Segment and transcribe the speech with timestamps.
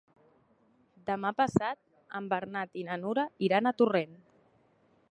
[1.09, 1.81] Demà passat
[2.21, 4.19] en Bernat i na Nura iran a Torrent.